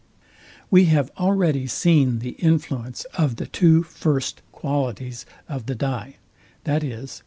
[0.71, 6.15] We have already seen the influence of the two first qualities of the dye,
[6.65, 7.19] viz.